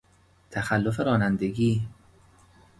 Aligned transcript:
تخلف 0.51 0.99
رانندگی 0.99 1.87